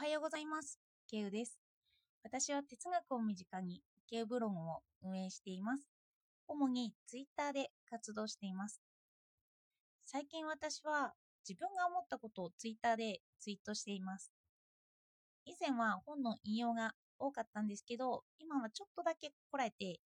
[0.00, 0.80] はようございます。
[1.10, 1.58] ケウです。
[2.24, 5.84] 私は哲学を身近にケウブログを運営しています。
[6.48, 8.80] 主にツイッターで活動しています。
[10.06, 11.12] 最近私は
[11.46, 14.32] 自分が思ったことをツイッターでツイートしています。
[15.44, 20.00] 以前は本の引用が多かったんですけど、今はちょっとだけこらえて、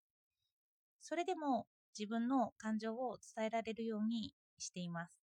[1.00, 5.20] それでも自分の感情を伝えられるようにしています。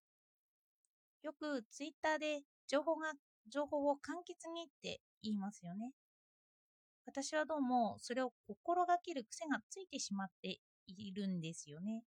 [1.23, 3.15] よくツイッターで情報が
[3.47, 5.93] 情報を簡潔にって言いますよね。
[7.07, 12.05] 私はどうもそれを心がける癖がついてしまっているんですよね。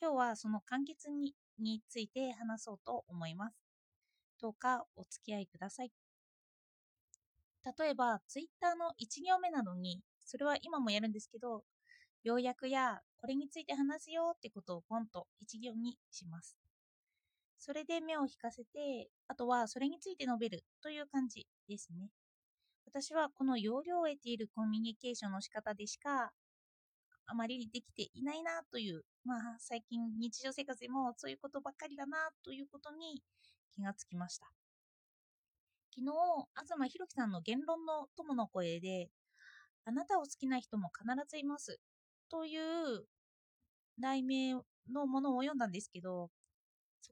[0.00, 3.56] 今日はその簡潔にについて話そうと思います。
[4.40, 5.92] どうかお付き合いください。
[7.78, 11.64] 例えば、ツイッターの1行目などに、それは今もやるんですけど、
[12.22, 16.56] 要約やこれについて話すよってことをポンと1行にします。
[17.58, 22.10] それで目を引かせて、あとはそれについて述べるという感じですね。
[22.86, 26.32] 私はこの要領を得ているコミュニケーションの仕方でしか
[27.26, 33.22] あまりできていないなという、まあ最近日常生活でもそういうことばっかりだなということに
[33.74, 34.50] 気がつきました。
[35.94, 36.12] 昨日、
[36.78, 39.10] 東博樹さんの言論の友の声で、
[39.84, 41.80] あなたを好きな人も必ずいます
[42.30, 43.06] という
[44.00, 44.54] 題名
[44.90, 46.30] のものを読んだんですけど、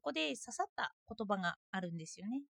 [0.07, 2.43] こで刺さった言葉があるんですよね。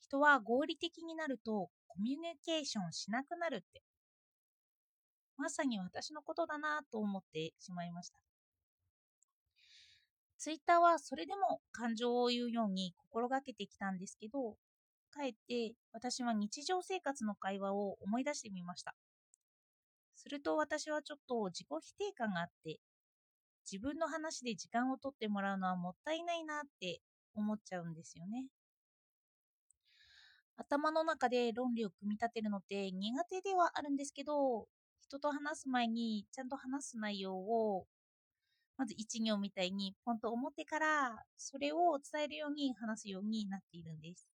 [0.00, 3.82] 人は合理的になるとコミュニケーションしなくなるって。
[5.36, 8.20] まさに私のことだなと思ってしまいました。
[10.38, 14.54] ツイッターはそれでも感情を言うように心がけてきたんですけど、
[15.10, 18.94] かえって私は日常生活の会話を思い出してみました。
[20.14, 22.78] すると私はちょっと自己否定感があって、
[23.70, 27.00] 自分の話で時間を取ってもらうのはもったいないなって
[27.34, 28.46] 思っちゃうんですよね。
[30.56, 34.66] 頭の中で論理を組み立てるのって苦手ではあるんですけど、
[35.02, 37.86] 人と話す前にちゃんと話す内容を
[38.76, 44.28] まず一行みたいにポンと思ってからそれを伝えるように話すようになっているんです。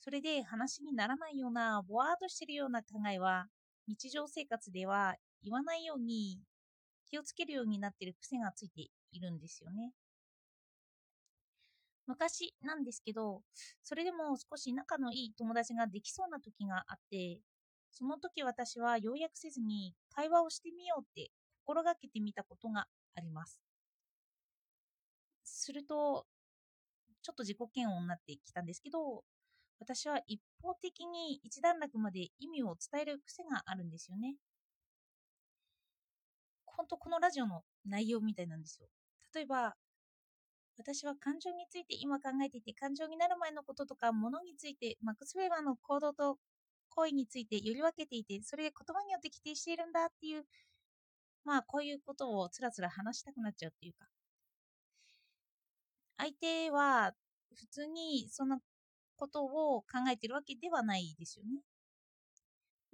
[0.00, 3.46] それで話にならないようなぼわーっとしてるような考えは
[3.88, 6.40] 日常生活では言わないように
[7.14, 9.92] 気をつけるようになっている癖がついているんですよね。
[12.06, 13.42] 昔なんですけど、
[13.82, 17.40] それでも少し仲のいい友達ができそうな時があって、
[17.90, 21.30] その時私は要約せずに会話をしてみようって
[21.64, 23.60] 心がけてみたことがあります。
[25.44, 26.26] すると、
[27.22, 29.24] ちょっと自己嫌悪になってきたんですけど、
[29.80, 34.36] 私は一方的に一段落まで意味を伝える癖があるんですよね。
[36.76, 38.88] 本当このラジオの内容みたいなんですよ。
[39.34, 39.76] 例えば、
[40.76, 46.38] 私は感情について今考えていて、感情になる前のこととか、物について、マックス・ウェーバーの行動と
[46.90, 50.44] 行為についてより分けていて、それで言葉によって規定しているんだっていう、
[51.44, 54.06] まあこういうことをつらつら話したくなっちゃうっていうか、
[56.16, 57.12] 相手は
[57.54, 58.58] 普通にそんな
[59.16, 61.60] ことを考えてるわけではないですよね。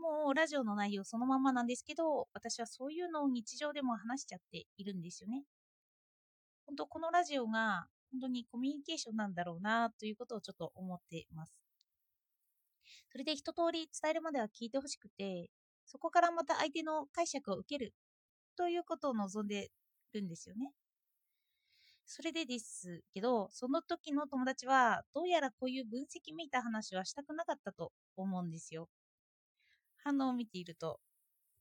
[0.01, 5.45] もうラジオの内容そのままなんですけど、私はそういうのを日常でも話しちゃっているんですよね。
[6.67, 11.53] 本当このラジオが本当にコミュニケーションなんだろうなということをちょっと思っています。
[13.11, 15.51] それで一通り伝えるまでは聞いてほしくて、
[15.85, 17.95] そこからまた相手の解釈を受ける
[18.57, 19.71] ということを望んで
[20.13, 20.73] るんですよね。
[22.07, 28.89] それでですけど、その時の友達はどうやらこういう分析めいた話はしたくなかったと思うんですよ。
[30.05, 31.01] 反応を見ていると、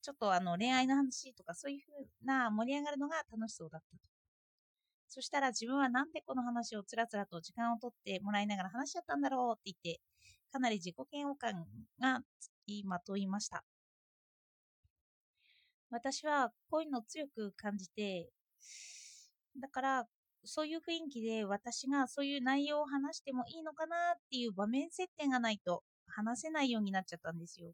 [0.01, 4.09] ちょっとあの恋愛の話とかそういう風な盛り上がるのが楽しそうだったと。
[5.07, 10.01] そしたら自分はなんでこの話をつらつらと時間を取ってもらいながら話しちゃったんだろうって言って、
[10.51, 11.65] かなり自己嫌悪感
[11.99, 13.63] がつきまといました。
[15.91, 18.29] 私はこういうのを強く感じて、
[19.59, 20.05] だから
[20.45, 27.73] そういう雰囲気で私がそういう内容を話してもいいのかなっていう場面設定がないと話せないようになっちゃったんですよ。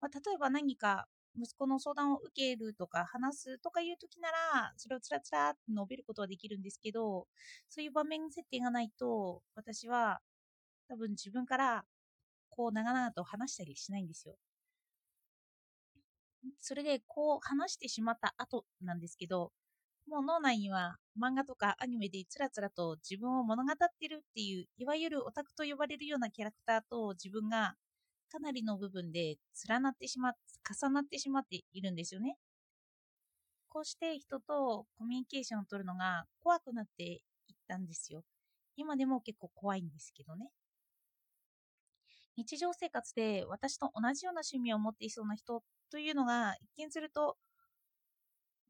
[0.00, 1.06] まあ、例えば何か
[1.36, 7.26] 息子の相談を受けるとか話すとかいう時ならそれをつらつらって述べることはできるんですけど
[7.68, 10.20] そういう場面設定がないと私は
[10.88, 11.84] 多分自分から
[12.50, 14.34] こう長々と話したりしないんですよ。
[16.60, 19.52] それでこう話してしまった後なんですけど
[20.08, 27.74] もう脳内には漫画とかアニメでつらつらと自分を物語ってるっていういわゆるオタクと呼ばれるようなキャラクターと自分が
[28.28, 29.36] かなりの部分で
[29.68, 30.32] 連なってしまっ
[30.82, 32.36] 重なってしまっているんですよね。
[33.68, 37.16] こうして人とコミュニケーションを取るのが怖くなってい
[37.52, 38.24] ったんですよ。
[38.76, 40.50] 今でも結構怖いんですけどね。
[42.36, 47.36] 日常生活で私と同じような趣味を持っていそうな人というのが一見すると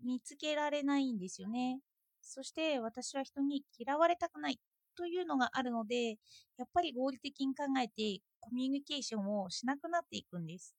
[0.02, 1.81] 見つけられないんですよね。
[2.22, 4.58] そして私は人に嫌われたくない
[4.98, 6.18] というのがあるので、
[6.56, 10.74] やっぱり合理的に考えてコミュニケーションをしなくなっていくんです。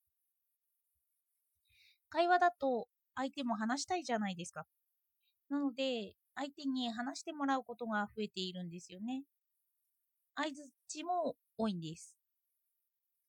[2.10, 4.66] 会話だと相手も話したいじゃないですか。
[5.50, 9.24] なので、相手に話してもらうことが増えているんですよね。
[10.36, 10.54] 相づ
[10.88, 12.18] ちも多いんです。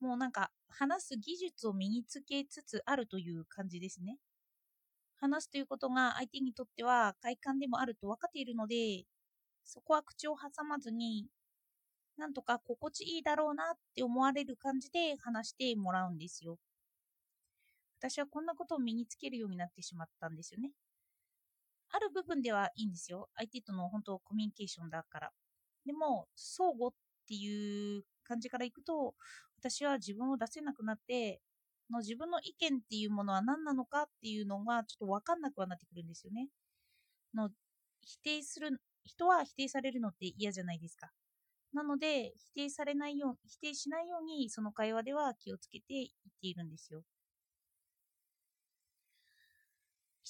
[0.00, 4.18] もうなんか話す技術を身につけつつあるという感じですね。
[5.20, 9.04] 話すということが相手にとっては快感でもあると分かっているので、
[9.70, 11.28] そこは口を挟まずに、
[12.16, 16.58] なんとか心地いいだろうなって思われる感じで話してもらうんですよ。
[18.00, 20.72] 私はこんなことを身につけるようになってしまったんですよね。
[21.92, 23.28] ある部分ではいいんですよ。
[23.36, 25.30] 相手との本当コミュニケーションだから。
[25.86, 26.90] でも、相互っ
[27.28, 29.14] ていう感じからいくと、
[29.60, 31.40] 私は自分を出せなくなって、
[31.90, 36.48] の自分の意見っていうものは何なのかっていうのがちょっと分かんなくはなってくるんですよね。
[37.34, 37.50] の
[38.02, 41.10] 否定する人は否定されるのって嫌じゃないですか。
[41.72, 46.08] なので否定されないよう否定しないようにその会話では気をつけて言っ
[46.40, 47.02] ているんですよ。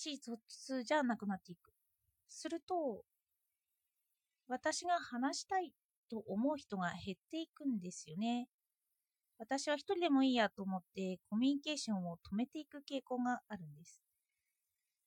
[0.07, 1.73] 意思疎通じゃなくなっていく。
[2.29, 3.05] すると
[4.49, 5.73] 私が話したい
[6.11, 8.49] と思う人が減っていくんですよね。
[9.39, 14.01] 私は一人でもいいやと思ってコミュニケーションを止めていく傾向があるんです。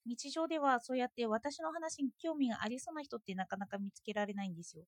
[0.05, 4.83] 日常ではそうやって私の話に興味がありそうな人ってなかなか見つけられないんですよ。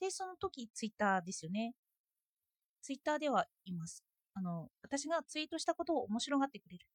[0.00, 1.74] で、その時ツイッターですよね。
[2.82, 4.04] ツイッターではいます。
[4.34, 6.86] あの、私がツイートしたことを面白がってくれる。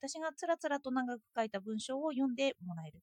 [0.00, 3.00] 私がつらつらと長く書いた文章を読んでもらえる。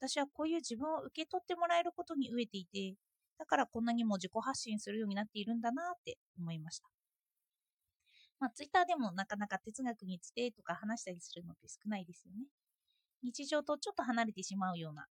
[0.00, 2.96] 私はこういう自分を受け取ってもらえることに飢えていて、
[3.38, 6.88] だからこんなにも自己発信するようになっているんだなって思いました。
[8.40, 12.46] まあ、ツイッターでもなかなか哲学についてとか話したりするのって少ないですよね。
[13.24, 15.06] 日常とちょっと離れてしまうような、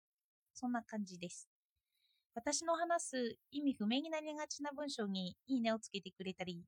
[0.53, 1.47] そんな感じです。
[2.35, 6.65] 私の話す意味不明になりがちな文章にいいねをつけてくれたり、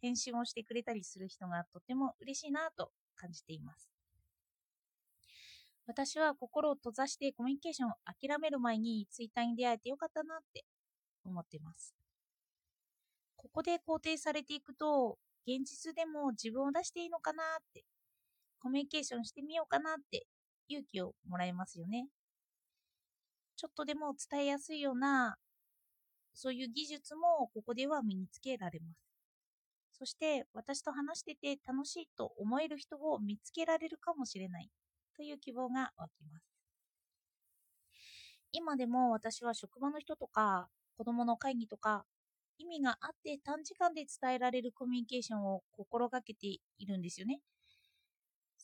[0.00, 3.90] 返信をしてくれたりする人がとても嬉しいなと感じています。
[5.86, 10.64] 私は心を閉ざしてコミュニケーションを諦める前にツイッターに出会えてよかったなって
[11.24, 11.94] 思ってます。
[13.36, 17.84] ここで肯定されていくと、現実でも自分を出していいのかなって、
[18.60, 20.26] コミュニケーションしてみようかなって
[20.68, 22.08] 勇気をもらえますよね。
[23.56, 25.36] ちょっとでも伝えやすいような、
[26.32, 29.08] そういう技術もここでは身につけられます。
[29.98, 34.70] そして私と話してて楽しいと思える人を見つけられるかもしれない
[35.16, 36.44] という希望が湧きます。
[38.52, 42.04] 今でも私は職場の人とか子供の会議とか
[42.58, 47.40] 意味があって短時間で伝えられるコミュニケーションを心がけているんですよね。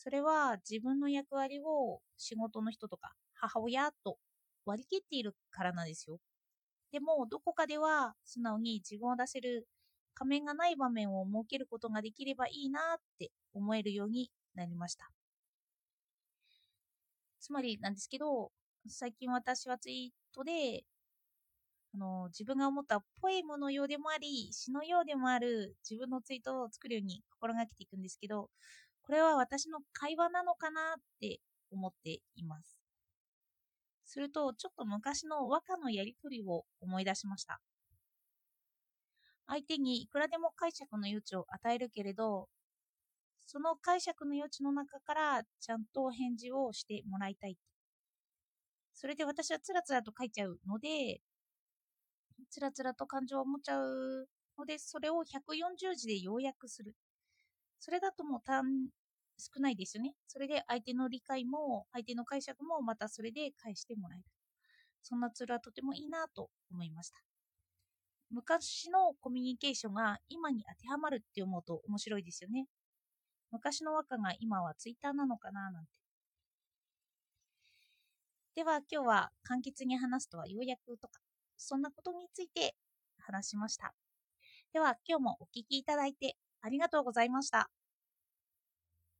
[0.04, 4.18] それは自分の役割を仕事の人とか母親と
[4.66, 6.20] 割り切っているからなんですよ。
[6.92, 9.68] でもどこかでは素直に自分を出せる
[10.14, 15.10] 仮面がない場面を設けることができればいいなって思えるようになりました。
[17.40, 18.52] つまりなんですけど、
[18.88, 20.84] 最近私はツイートで
[21.94, 28.50] あの自分が思ったポエムのようでもあり詩のようでもある自分のツイートを作るように心がけていくんですけど
[29.06, 32.78] これは私の会話なのかなって思っています。
[34.04, 37.60] するとちょっと昔の和歌のやり取りを思い出しました。
[39.46, 42.48] 相手にいくらでも解釈の余地を与えるけれど
[43.46, 47.56] その解釈の余地の中からちゃんと返事をしてもらいたい。
[48.94, 51.20] それで私はつらつらと書いちゃうので
[52.50, 56.94] つらつらと感情を持っちゃうので、それを140字で要約する。
[57.78, 58.88] それだともう単
[59.38, 60.14] 少ないですよね。
[60.26, 64.24] それで相手の理解も、相手の解釈もまたそれで返してもらえる。
[65.02, 67.18] そんなツールはとてもいいなと思いました。
[68.30, 72.66] 昔のコミュニケーションが今に当てはまるって思うと面白いですよね。
[73.50, 75.90] 昔の和歌が今はツイッターなのかななんて。
[78.54, 81.20] では今日は簡潔に話すとは要約とか
[81.56, 82.74] そんなことについて
[83.18, 83.94] 話しました。
[84.72, 87.70] では今日もお聴きいただいてありがとうございました。